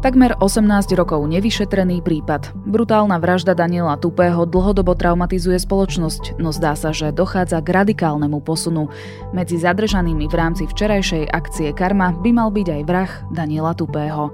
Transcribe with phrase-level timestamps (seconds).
[0.00, 2.56] Takmer 18 rokov nevyšetrený prípad.
[2.64, 8.88] Brutálna vražda Daniela Tupého dlhodobo traumatizuje spoločnosť, no zdá sa, že dochádza k radikálnemu posunu.
[9.36, 14.32] Medzi zadržanými v rámci včerajšej akcie Karma by mal byť aj vrah Daniela Tupého.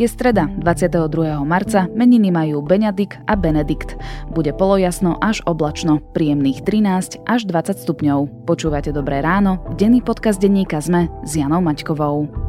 [0.00, 1.44] Je streda, 22.
[1.44, 4.00] marca, meniny majú Benedik a Benedikt.
[4.32, 8.48] Bude polojasno až oblačno, príjemných 13 až 20 stupňov.
[8.48, 12.48] Počúvate Dobré ráno, denný podcast denníka ZME s Janou Maťkovou.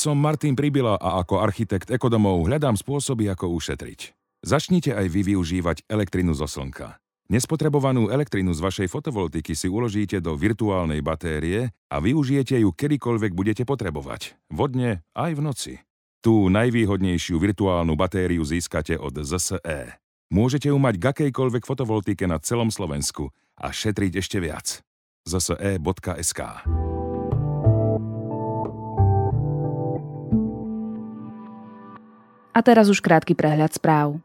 [0.00, 4.16] Som Martin Pribila a ako architekt ekodomov hľadám spôsoby, ako ušetriť.
[4.40, 6.96] Začnite aj vy využívať elektrinu zo slnka.
[7.28, 13.68] Nespotrebovanú elektrinu z vašej fotovoltiky si uložíte do virtuálnej batérie a využijete ju kedykoľvek budete
[13.68, 14.40] potrebovať.
[14.48, 15.72] Vodne aj v noci.
[16.24, 20.00] Tú najvýhodnejšiu virtuálnu batériu získate od ZSE.
[20.32, 24.80] Môžete ju mať k akejkoľvek fotovoltike na celom Slovensku a šetriť ešte viac.
[25.28, 26.40] zse.sk
[32.50, 34.18] A teraz už krátky prehľad správ.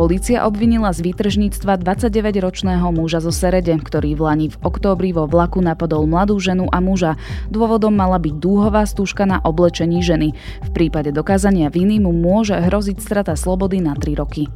[0.00, 5.60] Polícia obvinila z výtržníctva 29-ročného muža zo Serede, ktorý v Lani v októbri vo vlaku
[5.60, 7.20] napadol mladú ženu a muža.
[7.52, 10.32] Dôvodom mala byť dúhová stúžka na oblečení ženy.
[10.64, 14.48] V prípade dokázania viny mu môže hroziť strata slobody na 3 roky.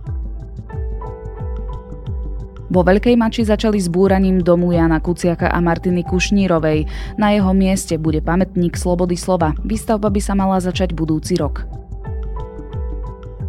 [2.74, 6.90] Vo Veľkej Mači začali s búraním domu Jana Kuciaka a Martiny Kušnírovej.
[7.14, 9.54] Na jeho mieste bude pamätník slobody slova.
[9.62, 11.83] Výstavba by sa mala začať budúci rok.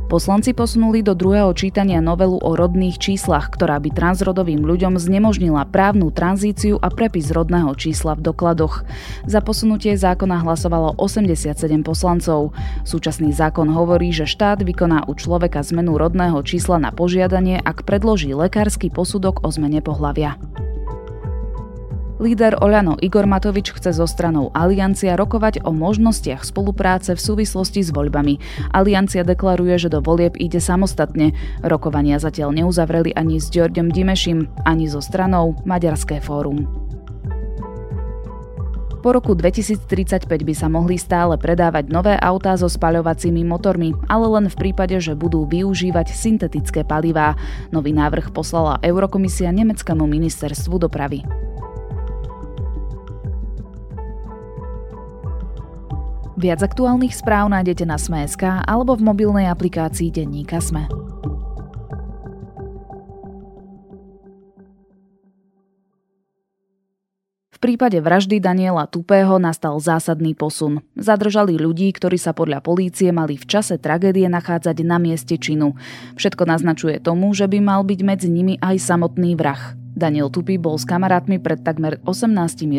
[0.05, 6.13] Poslanci posunuli do druhého čítania novelu o rodných číslach, ktorá by transrodovým ľuďom znemožnila právnu
[6.13, 8.85] tranzíciu a prepis rodného čísla v dokladoch.
[9.25, 12.53] Za posunutie zákona hlasovalo 87 poslancov.
[12.85, 18.29] Súčasný zákon hovorí, že štát vykoná u človeka zmenu rodného čísla na požiadanie, ak predloží
[18.37, 20.37] lekársky posudok o zmene pohlavia.
[22.15, 27.91] Líder Oľano Igor Matovič chce so stranou Aliancia rokovať o možnostiach spolupráce v súvislosti s
[27.91, 28.39] voľbami.
[28.71, 31.35] Aliancia deklaruje, že do volieb ide samostatne.
[31.59, 36.63] Rokovania zatiaľ neuzavreli ani s Ďorďom Dimešim, ani so stranou Maďarské fórum.
[39.03, 44.49] Po roku 2035 by sa mohli stále predávať nové autá so spaľovacími motormi, ale len
[44.49, 47.35] v prípade, že budú využívať syntetické palivá.
[47.75, 51.44] Nový návrh poslala Eurokomisia nemeckému ministerstvu dopravy.
[56.35, 60.83] Viac aktuálnych správ nájdete na Sme.sk alebo v mobilnej aplikácii Denníka Sme.
[67.55, 70.83] V prípade vraždy Daniela Tupého nastal zásadný posun.
[70.99, 75.79] Zadržali ľudí, ktorí sa podľa polície mali v čase tragédie nachádzať na mieste činu.
[76.19, 79.84] Všetko naznačuje tomu, že by mal byť medzi nimi aj samotný vrah.
[79.95, 82.27] Daniel Tupy bol s kamarátmi pred takmer 18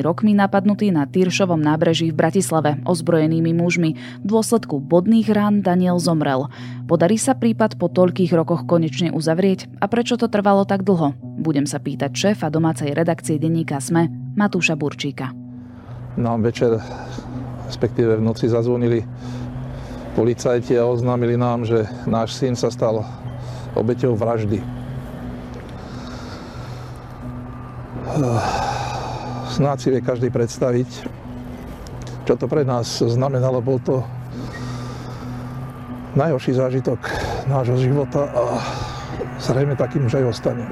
[0.04, 3.97] rokmi napadnutý na Týršovom nábreží v Bratislave ozbrojenými mužmi.
[4.21, 6.53] V dôsledku bodných rán Daniel zomrel.
[6.84, 9.65] Podarí sa prípad po toľkých rokoch konečne uzavrieť?
[9.81, 11.16] A prečo to trvalo tak dlho?
[11.41, 15.33] Budem sa pýtať šéfa domácej redakcie denníka SME, Matúša Burčíka.
[16.21, 16.77] Nám večer,
[17.65, 19.00] respektíve v noci zazvonili
[20.12, 23.09] policajti a oznámili nám, že náš syn sa stal
[23.72, 24.86] obeťou vraždy
[29.56, 30.91] Snáď si vie každý predstaviť,
[32.28, 33.59] čo to pre nás znamenalo.
[33.65, 34.06] Bol to
[36.16, 36.98] najhorší zážitok
[37.51, 38.42] nášho života a
[39.42, 40.65] zrejme takým už aj ostane.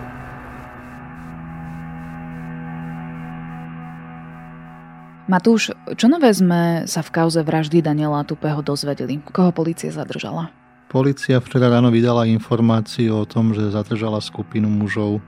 [5.24, 9.24] Matúš, čo nové sme sa v kauze vraždy Daniela Tupého dozvedeli?
[9.32, 10.52] Koho policia zadržala?
[10.92, 15.24] Polícia včera ráno vydala informáciu o tom, že zadržala skupinu mužov,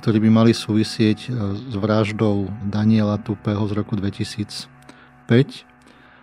[0.00, 1.28] ktorí by mali súvisieť e,
[1.68, 4.68] s vraždou Daniela Tupého z roku 2005.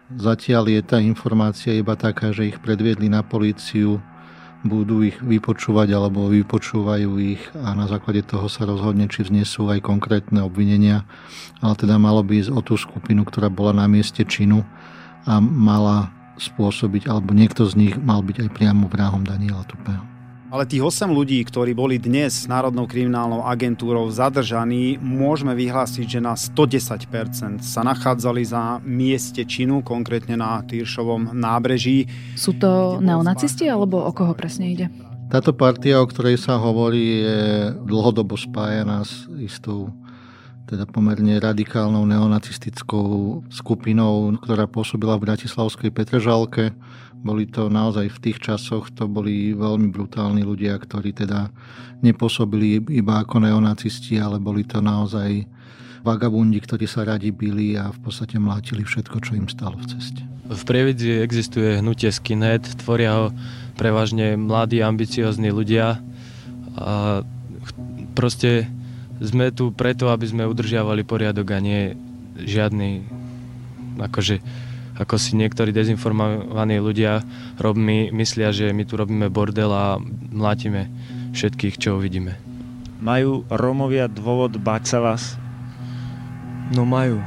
[0.10, 4.01] Zatiaľ je tá informácia iba taká, že ich predviedli na políciu,
[4.60, 9.80] budú ich vypočúvať alebo vypočúvajú ich a na základe toho sa rozhodne, či vznesú aj
[9.80, 11.07] konkrétne obvinenia.
[11.63, 14.68] Ale teda malo by ísť o tú skupinu, ktorá bola na mieste činu
[15.24, 20.19] a mala spôsobiť, alebo niekto z nich mal byť aj priamo vrahom Daniela Tupého.
[20.49, 26.33] Ale tých 8 ľudí, ktorí boli dnes Národnou kriminálnou agentúrou zadržaní, môžeme vyhlásiť, že na
[26.33, 32.09] 110% sa nachádzali za mieste činu, konkrétne na Týršovom nábreží.
[32.33, 34.89] Sú to neonacisti alebo o koho presne ide?
[35.29, 37.39] Táto partia, o ktorej sa hovorí, je
[37.85, 39.93] dlhodobo spájaná s istou
[40.69, 46.77] teda pomerne radikálnou neonacistickou skupinou, ktorá pôsobila v Bratislavskej Petržalke.
[47.19, 51.50] Boli to naozaj v tých časoch, to boli veľmi brutálni ľudia, ktorí teda
[52.06, 55.44] nepôsobili iba ako neonacisti, ale boli to naozaj
[56.06, 60.21] vagabundi, ktorí sa radi bili a v podstate mlátili všetko, čo im stalo v ceste.
[60.50, 63.25] V Prievidzi existuje hnutie skinhead, tvoria ho
[63.75, 66.00] prevažne mladí, ambiciozni ľudia
[66.80, 67.21] a
[68.16, 68.69] proste
[69.19, 71.95] sme tu preto, aby sme udržiavali poriadok a nie
[72.39, 73.04] žiadny,
[74.00, 74.39] akože,
[74.95, 77.24] ako si niektorí dezinformovaní ľudia
[77.60, 80.00] robí, myslia, že my tu robíme bordel a
[80.31, 80.88] mlátime
[81.36, 82.39] všetkých, čo uvidíme.
[83.00, 85.39] Majú Rómovia dôvod bať sa vás?
[86.75, 87.24] No majú.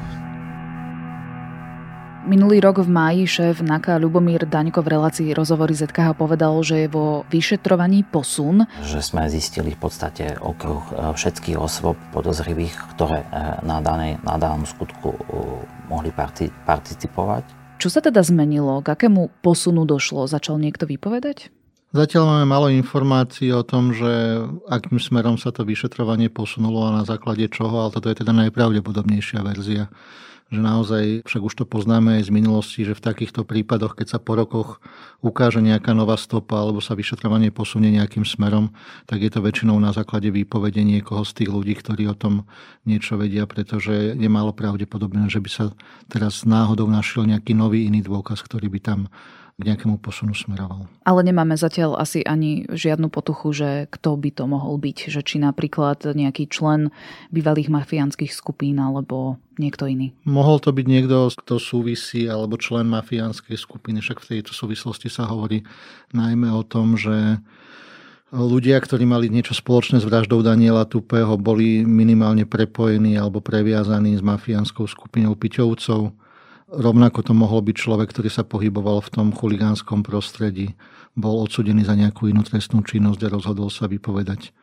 [2.22, 6.88] Minulý rok v máji šéf NAKA Ľubomír Daňko v relácii rozhovory ZKH povedal, že je
[6.88, 8.62] vo vyšetrovaní posun.
[8.78, 14.38] Že sme zistili v podstate okruh e, všetkých osôb podozrivých, ktoré e, na, danej, na
[14.38, 15.18] danom skutku e,
[15.90, 17.42] mohli parti- participovať.
[17.82, 18.86] Čo sa teda zmenilo?
[18.86, 20.30] K akému posunu došlo?
[20.30, 21.50] Začal niekto vypovedať?
[21.90, 24.38] Zatiaľ máme malo informácií o tom, že
[24.70, 29.42] akým smerom sa to vyšetrovanie posunulo a na základe čoho, ale toto je teda najpravdepodobnejšia
[29.42, 29.90] verzia
[30.52, 34.18] že naozaj, však už to poznáme aj z minulosti, že v takýchto prípadoch, keď sa
[34.20, 34.84] po rokoch
[35.24, 38.68] ukáže nejaká nová stopa alebo sa vyšetrovanie posunie nejakým smerom,
[39.08, 42.44] tak je to väčšinou na základe výpovede niekoho z tých ľudí, ktorí o tom
[42.84, 45.64] niečo vedia, pretože je málo pravdepodobné, že by sa
[46.12, 49.00] teraz náhodou našiel nejaký nový iný dôkaz, ktorý by tam
[49.60, 50.88] k nejakému posunu smeroval.
[51.04, 55.12] Ale nemáme zatiaľ asi ani žiadnu potuchu, že kto by to mohol byť.
[55.12, 56.90] Že či napríklad nejaký člen
[57.30, 60.16] bývalých mafiánskych skupín alebo niekto iný.
[60.24, 64.00] Mohol to byť niekto, kto súvisí, alebo člen mafiánskej skupiny.
[64.00, 65.62] Však v tejto súvislosti sa hovorí
[66.16, 67.38] najmä o tom, že
[68.32, 74.24] ľudia, ktorí mali niečo spoločné s vraždou Daniela Tupého, boli minimálne prepojení alebo previazaní s
[74.24, 76.16] mafiánskou skupinou Piťovcov.
[76.72, 80.72] Rovnako to mohol byť človek, ktorý sa pohyboval v tom chuligánskom prostredí,
[81.12, 84.56] bol odsudený za nejakú inú trestnú činnosť a rozhodol sa vypovedať,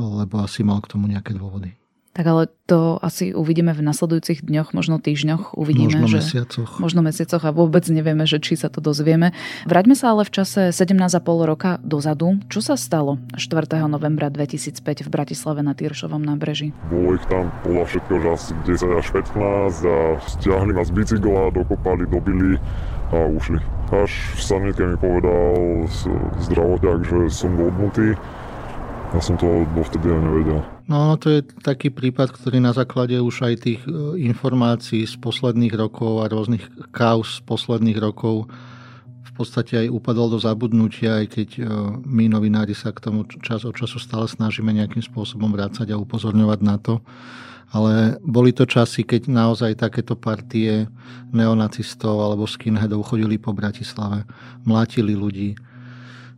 [0.00, 1.76] lebo asi mal k tomu nejaké dôvody.
[2.14, 5.58] Tak ale to asi uvidíme v nasledujúcich dňoch, možno týždňoch.
[5.58, 6.78] Uvidíme, možno že, mesiacoch.
[6.78, 9.34] Možno mesiacoch a vôbec nevieme, že či sa to dozvieme.
[9.66, 11.10] Vráťme sa ale v čase 17,5
[11.42, 12.38] roka dozadu.
[12.46, 13.82] Čo sa stalo 4.
[13.90, 16.70] novembra 2005 v Bratislave na Týršovom nábreží?
[16.86, 19.98] Bolo ich tam podľa všetkého, že asi 10 až 15 a
[20.38, 22.62] stiahli ma z bicykla, dokopali, dobili
[23.10, 23.58] a ušli.
[23.90, 25.90] Až v sanitke mi povedal
[26.46, 28.14] zdravotiak, že som bodnutý.
[29.10, 30.73] Ja som to dovtedy nevedel.
[30.84, 35.16] No, no to je taký prípad, ktorý na základe už aj tých e, informácií z
[35.16, 38.52] posledných rokov a rôznych kaus z posledných rokov
[39.24, 41.60] v podstate aj upadol do zabudnutia, aj keď e,
[42.04, 46.60] my novinári sa k tomu čas od času stále snažíme nejakým spôsobom vrácať a upozorňovať
[46.60, 47.00] na to.
[47.74, 50.86] Ale boli to časy, keď naozaj takéto partie
[51.34, 54.28] neonacistov alebo skinheadov chodili po Bratislave,
[54.62, 55.58] mlátili ľudí,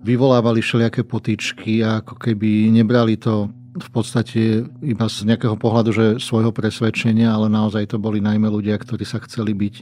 [0.01, 6.07] vyvolávali všelijaké potýčky a ako keby nebrali to v podstate iba z nejakého pohľadu, že
[6.19, 9.75] svojho presvedčenia, ale naozaj to boli najmä ľudia, ktorí sa chceli byť,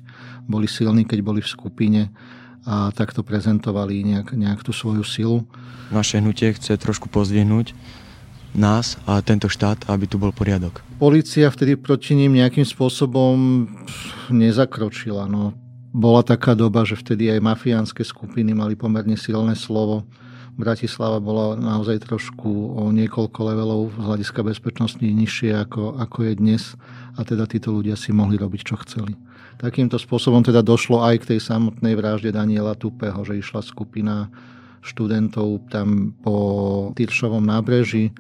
[0.51, 2.03] boli silní, keď boli v skupine
[2.65, 5.39] a takto prezentovali nejak, nejak tú svoju silu.
[5.93, 7.77] Naše hnutie chce trošku pozdvihnúť
[8.57, 10.81] nás a tento štát, aby tu bol poriadok.
[10.97, 13.67] Polícia vtedy proti ním nejakým spôsobom
[14.31, 15.27] nezakročila.
[15.27, 15.53] No.
[15.95, 20.07] Bola taká doba, že vtedy aj mafiánske skupiny mali pomerne silné slovo
[20.55, 26.63] Bratislava bola naozaj trošku o niekoľko levelov z hľadiska bezpečnosti nižšie ako, ako je dnes
[27.19, 29.19] a teda títo ľudia si mohli robiť, čo chceli.
[29.59, 34.31] Takýmto spôsobom teda došlo aj k tej samotnej vražde Daniela Tupého, že išla skupina
[34.87, 36.37] študentov tam po
[36.95, 38.15] Tyršovom nábreží.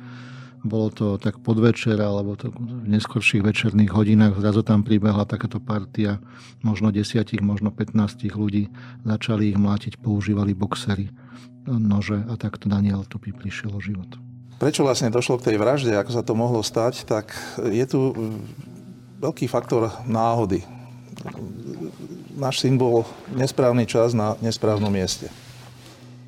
[0.67, 4.43] Bolo to tak podvečer alebo to v neskorších večerných hodinách.
[4.43, 6.19] Zrazu tam pribehla takáto partia,
[6.67, 8.75] možno desiatich, možno 15 ľudí.
[9.07, 11.15] Začali ich mlátiť, používali boxery
[11.67, 14.09] nože a takto Daniel Tupy prišiel o život.
[14.61, 18.15] Prečo vlastne došlo k tej vražde, ako sa to mohlo stať, tak je tu
[19.19, 20.63] veľký faktor náhody.
[22.35, 25.31] Náš syn bol nesprávny čas na nesprávnom mieste.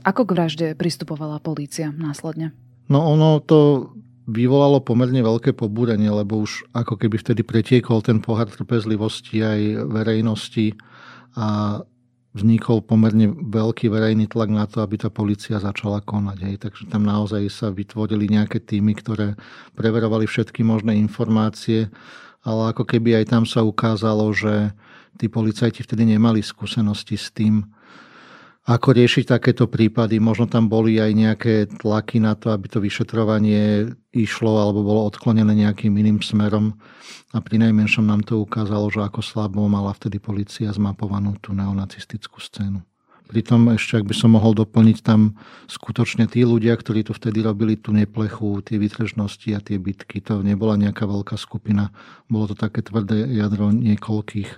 [0.07, 2.55] Ako k vražde pristupovala polícia následne?
[2.87, 3.91] No ono to
[4.27, 10.75] vyvolalo pomerne veľké pobúrenie, lebo už ako keby vtedy pretiekol ten pohár trpezlivosti aj verejnosti
[11.35, 11.81] a
[12.37, 16.39] vznikol pomerne veľký verejný tlak na to, aby tá policia začala konať.
[16.45, 16.57] Hej.
[16.69, 19.41] Takže tam naozaj sa vytvorili nejaké týmy, ktoré
[19.73, 21.89] preverovali všetky možné informácie,
[22.45, 24.77] ale ako keby aj tam sa ukázalo, že
[25.17, 27.65] tí policajti vtedy nemali skúsenosti s tým,
[28.67, 30.19] ako riešiť takéto prípady.
[30.19, 35.55] Možno tam boli aj nejaké tlaky na to, aby to vyšetrovanie išlo alebo bolo odklonené
[35.55, 36.75] nejakým iným smerom.
[37.31, 42.43] A pri najmenšom nám to ukázalo, že ako slabo mala vtedy policia zmapovanú tú neonacistickú
[42.43, 42.83] scénu.
[43.27, 45.35] Pritom ešte, ak by som mohol doplniť tam
[45.67, 50.47] skutočne tí ľudia, ktorí tu vtedy robili tú neplechu, tie vytržnosti a tie bitky, to
[50.47, 51.91] nebola nejaká veľká skupina.
[52.31, 54.51] Bolo to také tvrdé jadro niekoľkých,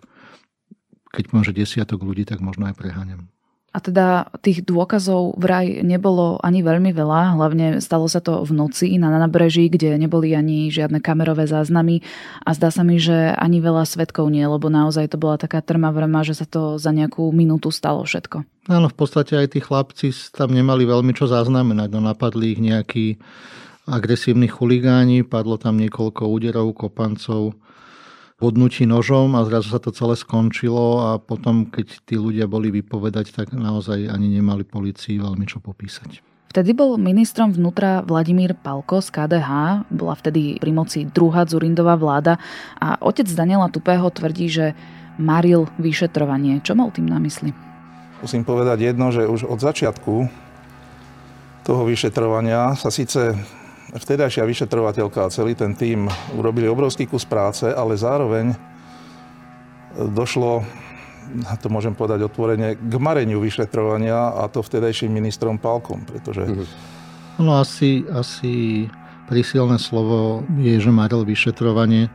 [1.08, 3.32] keď môže desiatok ľudí, tak možno aj preháňam.
[3.68, 8.96] A teda tých dôkazov vraj nebolo ani veľmi veľa, hlavne stalo sa to v noci
[8.96, 12.00] na nábreží, kde neboli ani žiadne kamerové záznamy.
[12.48, 15.92] A zdá sa mi, že ani veľa svetkov nie, lebo naozaj to bola taká trma
[15.92, 18.40] vrma, že sa to za nejakú minútu stalo všetko.
[18.72, 23.20] Áno, v podstate aj tí chlapci tam nemali veľmi čo zaznamenať, no napadli ich nejakí
[23.88, 27.56] agresívni chuligáni, padlo tam niekoľko úderov, kopancov,
[28.38, 33.34] bodnutí nožom a zrazu sa to celé skončilo a potom, keď tí ľudia boli vypovedať,
[33.34, 36.22] tak naozaj ani nemali policii veľmi čo popísať.
[36.48, 39.50] Vtedy bol ministrom vnútra Vladimír Palko z KDH,
[39.92, 42.40] bola vtedy pri moci druhá Zurindová vláda
[42.80, 44.66] a otec Daniela Tupého tvrdí, že
[45.20, 46.64] maril vyšetrovanie.
[46.64, 47.52] Čo mal tým na mysli?
[48.24, 50.14] Musím povedať jedno, že už od začiatku
[51.68, 53.36] toho vyšetrovania sa síce
[53.96, 58.52] vtedajšia vyšetrovateľka a celý ten tím urobili obrovský kus práce, ale zároveň
[59.96, 60.62] došlo,
[61.58, 66.44] to môžem povedať otvorene, k mareniu vyšetrovania a to vtedajším ministrom Palkom, pretože...
[67.38, 68.86] No asi, asi
[69.30, 72.10] prísilné slovo je, že maril vyšetrovanie.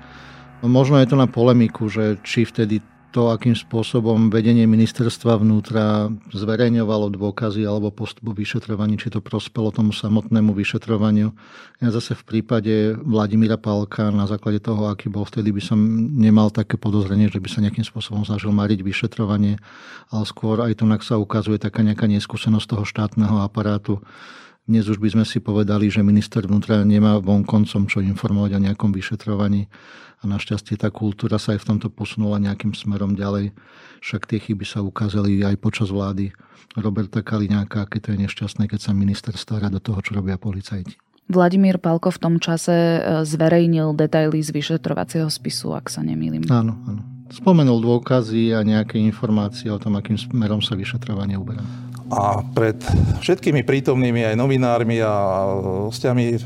[0.64, 7.14] Možno je to na polemiku, že či vtedy to, akým spôsobom vedenie ministerstva vnútra zverejňovalo
[7.14, 11.30] dôkazy alebo postupu vyšetrovaní, či to prospelo tomu samotnému vyšetrovaniu.
[11.78, 15.78] Ja zase v prípade Vladimíra Palka na základe toho, aký bol vtedy, by som
[16.18, 19.62] nemal také podozrenie, že by sa nejakým spôsobom snažil mariť vyšetrovanie,
[20.10, 24.02] ale skôr aj tu sa ukazuje taká nejaká neskúsenosť toho štátneho aparátu.
[24.64, 28.96] Dnes už by sme si povedali, že minister vnútra nemá vonkoncom čo informovať o nejakom
[28.96, 29.68] vyšetrovaní
[30.20, 33.52] a našťastie tá kultúra sa aj v tomto posunula nejakým smerom ďalej.
[34.00, 36.32] Však tie chyby sa ukázali aj počas vlády
[36.80, 40.96] Roberta Kaliňáka, aké to je nešťastné, keď sa minister stará do toho, čo robia policajti.
[41.28, 46.48] Vladimír Palko v tom čase e, zverejnil detaily z vyšetrovacieho spisu, ak sa nemýlim.
[46.48, 47.04] Áno, áno.
[47.32, 51.64] Spomenul dôkazy a nejaké informácie o tom, akým smerom sa vyšetrovanie uberá.
[52.14, 52.78] A pred
[53.26, 55.14] všetkými prítomnými aj novinármi a
[55.90, 56.38] hostiami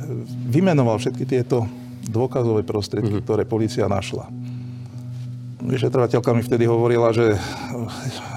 [0.48, 1.68] vymenoval všetky tieto
[2.08, 3.28] dôkazové prostriedky, mm-hmm.
[3.28, 4.32] ktoré policia našla.
[5.60, 7.36] Vyšetrovateľka mi vtedy hovorila, že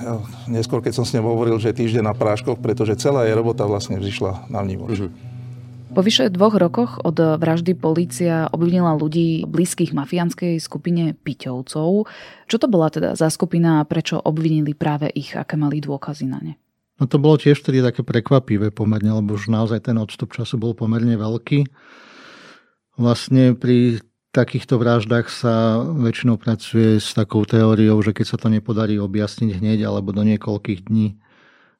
[0.02, 0.18] ja,
[0.50, 4.02] neskôr, keď som s ňou hovoril, že týždeň na práškoch, pretože celá jej robota vlastne
[4.02, 5.06] vzýšla na vnívoč.
[5.06, 5.30] Mm-hmm.
[5.90, 12.06] Po vyše dvoch rokoch od vraždy polícia obvinila ľudí blízkych mafiánskej skupine Piťovcov.
[12.46, 16.38] Čo to bola teda za skupina a prečo obvinili práve ich, aké mali dôkazy na
[16.42, 16.54] ne?
[17.00, 20.76] No to bolo tiež tedy také prekvapivé pomerne, lebo už naozaj ten odstup času bol
[20.76, 21.64] pomerne veľký.
[23.00, 24.04] Vlastne pri
[24.36, 29.88] takýchto vraždách sa väčšinou pracuje s takou teóriou, že keď sa to nepodarí objasniť hneď
[29.88, 31.16] alebo do niekoľkých dní,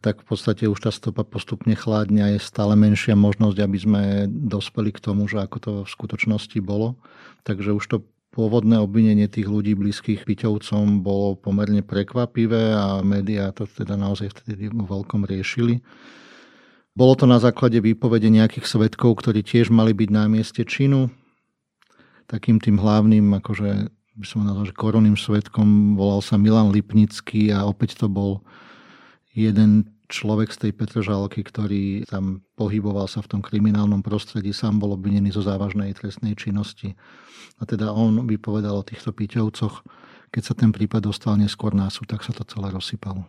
[0.01, 4.03] tak v podstate už tá stopa postupne chládne a je stále menšia možnosť, aby sme
[4.27, 6.97] dospeli k tomu, že ako to v skutočnosti bolo.
[7.45, 7.97] Takže už to
[8.31, 14.71] pôvodné obvinenie tých ľudí blízkych Piťovcom bolo pomerne prekvapivé a médiá to teda naozaj vtedy
[14.71, 15.83] veľkom riešili.
[16.95, 21.11] Bolo to na základe výpovede nejakých svetkov, ktorí tiež mali byť na mieste činu.
[22.27, 27.67] Takým tým hlavným, akože by som nazval, že koronným svetkom volal sa Milan Lipnický a
[27.67, 28.43] opäť to bol
[29.35, 34.99] jeden človek z tej Petržalky, ktorý tam pohyboval sa v tom kriminálnom prostredí, sám bol
[34.99, 36.99] obvinený zo závažnej trestnej činnosti.
[37.61, 39.87] A teda on vypovedal o týchto píťovcoch.
[40.31, 43.27] Keď sa ten prípad dostal neskôr na súd, tak sa to celé rozsypalo.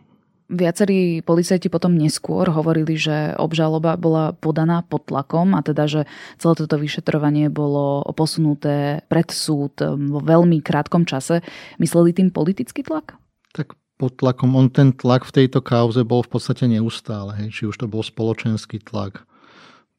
[0.52, 6.00] Viacerí policajti potom neskôr hovorili, že obžaloba bola podaná pod tlakom a teda, že
[6.36, 11.40] celé toto vyšetrovanie bolo posunuté pred súd vo veľmi krátkom čase.
[11.80, 13.16] Mysleli tým politický tlak?
[13.56, 17.38] Tak pod tlakom, on ten tlak v tejto kauze bol v podstate neustále.
[17.38, 17.54] Hej.
[17.54, 19.22] Či už to bol spoločenský tlak,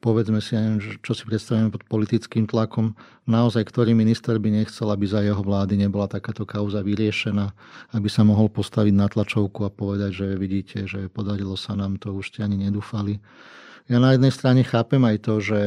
[0.04, 5.08] povedzme si, aj, čo si predstavujeme pod politickým tlakom, naozaj ktorý minister by nechcel, aby
[5.08, 7.56] za jeho vlády nebola takáto kauza vyriešená,
[7.96, 12.12] aby sa mohol postaviť na tlačovku a povedať, že vidíte, že podarilo sa nám to,
[12.12, 13.24] už ste ani nedúfali.
[13.88, 15.60] Ja na jednej strane chápem aj to, že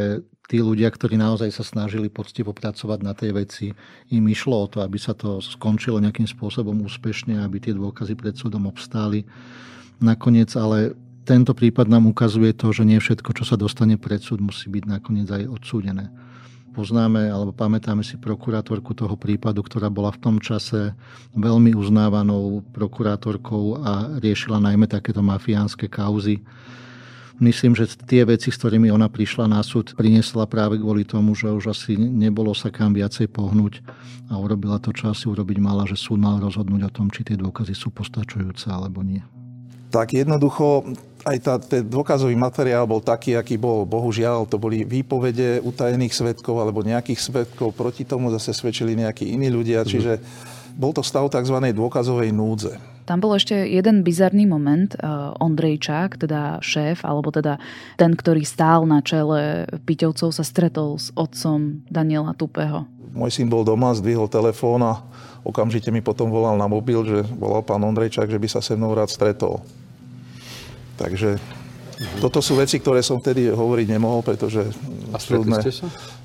[0.46, 3.66] tí ľudia, ktorí naozaj sa snažili poctivo pracovať na tej veci,
[4.14, 8.38] im išlo o to, aby sa to skončilo nejakým spôsobom úspešne, aby tie dôkazy pred
[8.38, 9.26] súdom obstáli.
[9.98, 10.94] Nakoniec ale
[11.26, 14.84] tento prípad nám ukazuje to, že nie všetko, čo sa dostane pred súd, musí byť
[14.86, 16.06] nakoniec aj odsúdené.
[16.76, 20.92] Poznáme alebo pamätáme si prokurátorku toho prípadu, ktorá bola v tom čase
[21.32, 26.44] veľmi uznávanou prokurátorkou a riešila najmä takéto mafiánske kauzy.
[27.36, 31.52] Myslím, že tie veci, s ktorými ona prišla na súd, priniesla práve kvôli tomu, že
[31.52, 33.84] už asi nebolo sa kam viacej pohnúť
[34.32, 37.36] a urobila to, čo asi urobiť mala, že súd mal rozhodnúť o tom, či tie
[37.36, 39.20] dôkazy sú postačujúce alebo nie
[39.96, 40.84] tak jednoducho
[41.24, 43.82] aj tá, ten dôkazový materiál bol taký, aký bol.
[43.88, 47.74] Bohužiaľ, to boli výpovede utajených svetkov alebo nejakých svetkov.
[47.74, 49.82] Proti tomu zase svedčili nejakí iní ľudia.
[49.82, 49.88] Mhm.
[49.88, 50.12] Čiže
[50.76, 51.56] bol to stav tzv.
[51.72, 52.95] dôkazovej núdze.
[53.06, 54.90] Tam bol ešte jeden bizarný moment.
[54.92, 55.06] Eh,
[55.38, 57.62] Ondrejčák, teda šéf, alebo teda
[57.94, 62.90] ten, ktorý stál na čele Piťovcov, sa stretol s otcom Daniela Tupého.
[63.14, 65.00] Môj syn bol doma, zdvihol telefón a
[65.46, 68.92] okamžite mi potom volal na mobil, že volal pán Ondrejčák, že by sa se mnou
[68.92, 69.62] rád stretol.
[70.98, 71.38] Takže
[72.20, 74.68] toto sú veci, ktoré som vtedy hovoriť nemohol, pretože
[75.16, 75.64] súdne,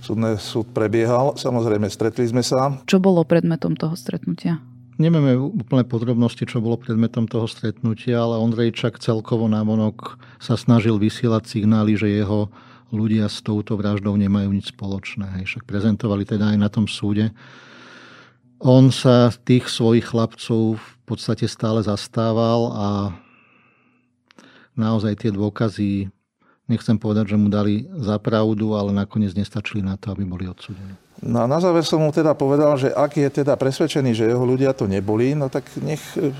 [0.03, 1.39] súdne, súd prebiehal.
[1.39, 2.75] Samozrejme, stretli sme sa.
[2.83, 4.59] Čo bolo predmetom toho stretnutia?
[5.01, 11.50] Nemáme úplné podrobnosti, čo bolo predmetom toho stretnutia, ale Ondrejčak celkovo návonok sa snažil vysielať
[11.50, 12.53] signály, že jeho
[12.93, 15.41] ľudia s touto vraždou nemajú nič spoločné.
[15.41, 15.43] Hej.
[15.50, 17.34] Však prezentovali teda aj na tom súde.
[18.62, 22.88] On sa tých svojich chlapcov v podstate stále zastával a
[24.77, 26.13] naozaj tie dôkazy,
[26.70, 30.93] nechcem povedať, že mu dali za pravdu, ale nakoniec nestačili na to, aby boli odsudení.
[31.21, 34.41] No a na záver som mu teda povedal, že ak je teda presvedčený, že jeho
[34.41, 36.33] ľudia to neboli, no tak nech e,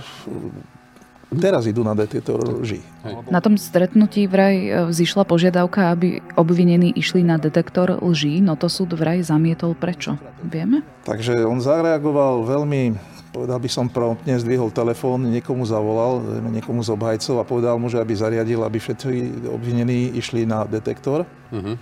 [1.38, 2.82] teraz idú na detektor lží.
[3.30, 8.66] Na tom stretnutí vraj e, vzýšla požiadavka, aby obvinení išli na detektor lží, no to
[8.74, 9.78] súd vraj zamietol.
[9.78, 10.18] Prečo?
[10.42, 10.82] Vieme?
[11.06, 16.20] Takže on zareagoval veľmi povedal by som promptne, zdvihol telefón, niekomu zavolal,
[16.52, 21.24] niekomu z obhajcov a povedal mu, že aby zariadil, aby všetci obvinení išli na detektor.
[21.48, 21.80] Uh-huh.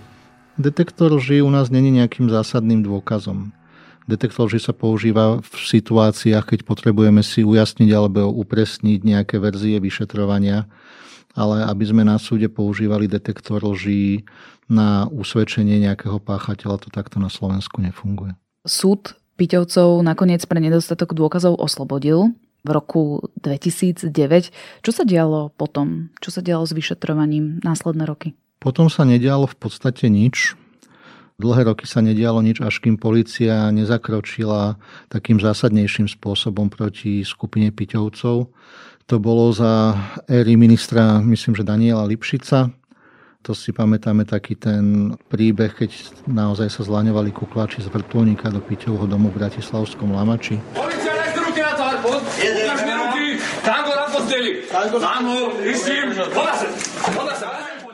[0.58, 3.54] Detektor lži u nás není nejakým zásadným dôkazom.
[4.10, 10.66] Detektor lži sa používa v situáciách, keď potrebujeme si ujasniť alebo upresniť nejaké verzie vyšetrovania,
[11.38, 14.26] ale aby sme na súde používali detektor lží
[14.66, 18.34] na usvedčenie nejakého páchateľa, to takto na Slovensku nefunguje.
[18.66, 24.52] Súd Piťovcov nakoniec pre nedostatok dôkazov oslobodil v roku 2009.
[24.84, 26.12] Čo sa dialo potom?
[26.20, 28.36] Čo sa dialo s vyšetrovaním následné roky?
[28.60, 30.52] Potom sa nedialo v podstate nič.
[31.40, 34.76] Dlhé roky sa nedialo nič, až kým policia nezakročila
[35.08, 38.52] takým zásadnejším spôsobom proti skupine Piťovcov.
[39.08, 39.96] To bolo za
[40.28, 42.68] éry ministra, myslím, že Daniela Lipšica,
[43.40, 45.90] to si pamätáme taký ten príbeh, keď
[46.28, 50.60] naozaj sa zlaňovali kuklači z vrtulníka do Piťovho domu v Bratislavskom Lamači.
[50.76, 52.20] Polícia, nech ruky na tvár, pod!
[52.20, 53.24] Ukážme ruky!
[53.64, 54.50] Tango na posteli!
[54.68, 56.12] Tango, istím!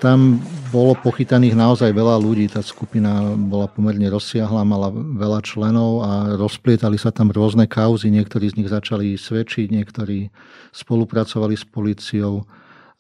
[0.03, 0.43] Tam
[0.77, 2.53] bolo pochytaných naozaj veľa ľudí.
[2.53, 8.13] Tá skupina bola pomerne rozsiahla, mala veľa členov a rozplietali sa tam rôzne kauzy.
[8.13, 10.29] Niektorí z nich začali svedčiť, niektorí
[10.77, 12.45] spolupracovali s policiou.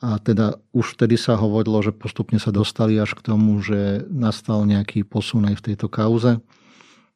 [0.01, 4.65] A teda už vtedy sa hovorilo, že postupne sa dostali až k tomu, že nastal
[4.65, 6.41] nejaký posun aj v tejto kauze.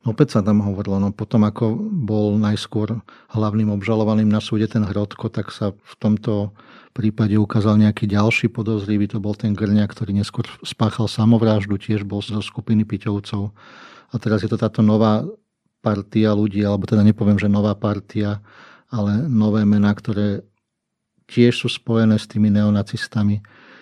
[0.05, 3.05] Opäť sa tam hovorilo, no potom ako bol najskôr
[3.37, 6.57] hlavným obžalovaným na súde ten Hrodko, tak sa v tomto
[6.93, 12.21] prípade ukázal nejaký ďalší podozrivý, to bol ten Grňa, ktorý neskôr spáchal samovráždu, tiež bol
[12.21, 13.55] zo skupiny Piťovcov.
[14.11, 15.23] A teraz je to táto nová
[15.81, 18.43] partia ľudí, alebo teda nepoviem, že nová partia,
[18.91, 20.45] ale nové mená, ktoré
[21.31, 23.39] tiež sú spojené s tými neonacistami,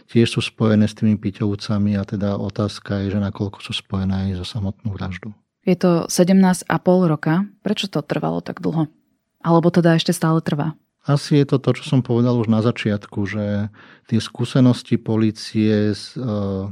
[0.08, 4.44] tiež sú spojené s tými piťovcami a teda otázka je, že nakoľko sú spojené aj
[4.44, 5.32] so samotnou vraždou.
[5.64, 6.64] Je to 17,5
[7.04, 7.44] roka.
[7.60, 8.88] Prečo to trvalo tak dlho?
[9.44, 10.72] Alebo teda ešte stále trvá?
[11.08, 13.72] Asi je to to, čo som povedal už na začiatku, že
[14.12, 16.68] tie skúsenosti policie z, e,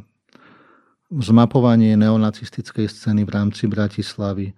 [1.09, 4.53] zmapovanie neonacistickej scény v rámci Bratislavy,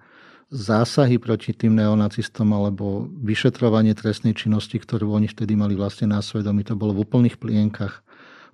[0.51, 6.67] zásahy proti tým neonacistom alebo vyšetrovanie trestnej činnosti, ktorú oni vtedy mali vlastne na svedomí,
[6.67, 8.03] to bolo v úplných plienkach.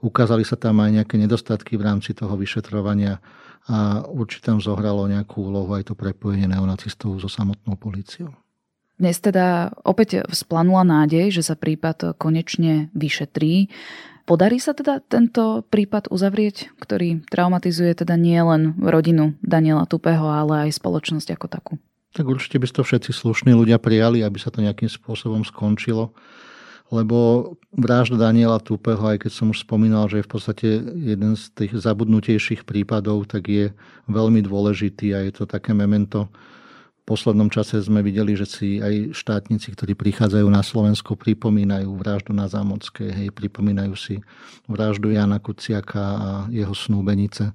[0.04, 3.24] Ukázali sa tam aj nejaké nedostatky v rámci toho vyšetrovania
[3.64, 8.43] a určite tam zohralo nejakú úlohu aj to prepojenie neonacistov so samotnou políciou.
[8.94, 13.66] Dnes teda opäť vzplanula nádej, že sa prípad konečne vyšetrí.
[14.24, 20.70] Podarí sa teda tento prípad uzavrieť, ktorý traumatizuje teda nie len rodinu Daniela Tupého, ale
[20.70, 21.72] aj spoločnosť ako takú?
[22.14, 26.14] Tak určite by to všetci slušní ľudia prijali, aby sa to nejakým spôsobom skončilo.
[26.94, 31.50] Lebo vražda Daniela Tupého, aj keď som už spomínal, že je v podstate jeden z
[31.50, 33.74] tých zabudnutejších prípadov, tak je
[34.06, 36.30] veľmi dôležitý a je to také memento
[37.04, 42.48] poslednom čase sme videli, že si aj štátnici, ktorí prichádzajú na Slovensko, pripomínajú vraždu na
[42.48, 44.24] Zámockej, hej, pripomínajú si
[44.64, 47.52] vraždu Jana Kuciaka a jeho snúbenice.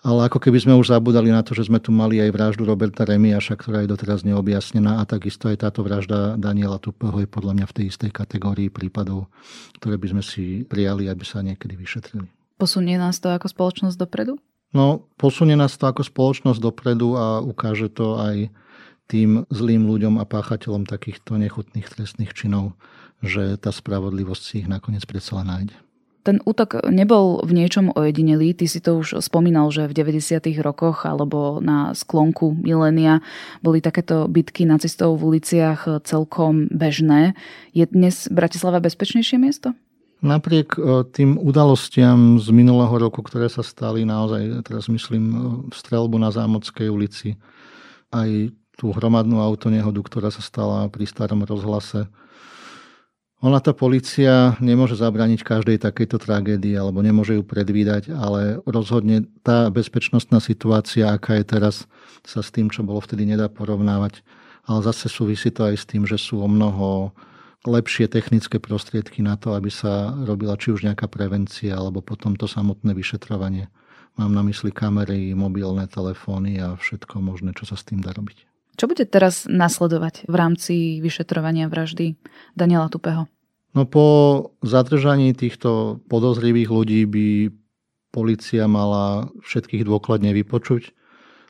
[0.00, 3.04] Ale ako keby sme už zabudali na to, že sme tu mali aj vraždu Roberta
[3.04, 7.66] Remiaša, ktorá je doteraz neobjasnená a takisto aj táto vražda Daniela Tupeho je podľa mňa
[7.68, 9.28] v tej istej kategórii prípadov,
[9.76, 12.28] ktoré by sme si prijali, aby sa niekedy vyšetrili.
[12.56, 14.40] Posunie nás to ako spoločnosť dopredu?
[14.70, 18.54] No, posunie nás to ako spoločnosť dopredu a ukáže to aj
[19.10, 22.78] tým zlým ľuďom a páchateľom takýchto nechutných trestných činov,
[23.18, 25.76] že tá spravodlivosť si ich nakoniec predsa len nájde.
[26.20, 28.52] Ten útok nebol v niečom ojedinelý.
[28.52, 30.52] Ty si to už spomínal, že v 90.
[30.60, 33.24] rokoch alebo na sklonku milénia
[33.64, 37.32] boli takéto bitky nacistov v uliciach celkom bežné.
[37.72, 39.72] Je dnes Bratislava bezpečnejšie miesto?
[40.20, 40.80] Napriek e,
[41.16, 45.36] tým udalostiam z minulého roku, ktoré sa stali naozaj, teraz myslím, e,
[45.72, 47.40] strelbu na Zámodskej ulici,
[48.12, 52.04] aj tú hromadnú autonehodu, ktorá sa stala pri starom rozhlase.
[53.40, 59.72] Ona tá policia nemôže zabrániť každej takejto tragédii alebo nemôže ju predvídať, ale rozhodne tá
[59.72, 61.88] bezpečnostná situácia, aká je teraz,
[62.28, 64.20] sa s tým, čo bolo vtedy, nedá porovnávať.
[64.68, 67.16] Ale zase súvisí to aj s tým, že sú o mnoho
[67.68, 72.48] lepšie technické prostriedky na to, aby sa robila či už nejaká prevencia, alebo potom to
[72.48, 73.68] samotné vyšetrovanie.
[74.16, 78.48] Mám na mysli kamery, mobilné telefóny a všetko možné, čo sa s tým dá robiť.
[78.80, 82.16] Čo bude teraz nasledovať v rámci vyšetrovania vraždy
[82.56, 83.28] Daniela Tupeho?
[83.76, 84.06] No po
[84.64, 87.26] zadržaní týchto podozrivých ľudí by
[88.10, 90.90] policia mala všetkých dôkladne vypočuť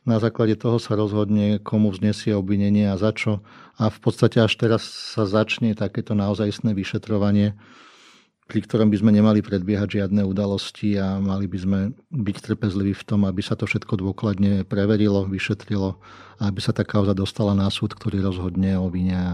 [0.08, 3.44] na základe toho sa rozhodne, komu vznesie obvinenie a za čo.
[3.76, 7.52] A v podstate až teraz sa začne takéto naozajstné vyšetrovanie,
[8.48, 11.78] pri ktorom by sme nemali predbiehať žiadne udalosti a mali by sme
[12.10, 16.00] byť trpezliví v tom, aby sa to všetko dôkladne preverilo, vyšetrilo
[16.40, 19.30] a aby sa tá kauza dostala na súd, ktorý rozhodne o vine a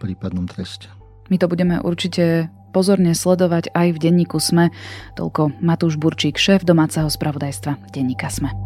[0.00, 0.88] prípadnom treste.
[1.28, 4.72] My to budeme určite pozorne sledovať aj v denníku SME.
[5.16, 8.63] Toľko Matúš Burčík, šéf domáceho spravodajstva denníka SME.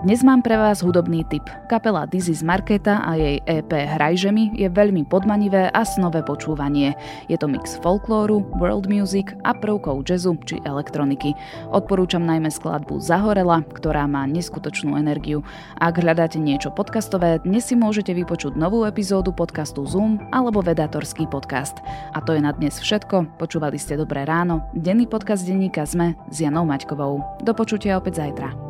[0.00, 1.44] Dnes mám pre vás hudobný tip.
[1.68, 6.96] Kapela Dizzy z Marketa a jej EP Hrajžemi je veľmi podmanivé a snové počúvanie.
[7.28, 11.36] Je to mix folklóru, world music a prvkov jazzu či elektroniky.
[11.68, 15.44] Odporúčam najmä skladbu Zahorela, ktorá má neskutočnú energiu.
[15.76, 21.76] Ak hľadáte niečo podcastové, dnes si môžete vypočuť novú epizódu podcastu Zoom alebo Vedatorský podcast.
[22.16, 23.36] A to je na dnes všetko.
[23.36, 27.44] Počúvali ste Dobré ráno, denný podcast denníka ZME s Janou Maťkovou.
[27.44, 28.69] Do počutia opäť zajtra.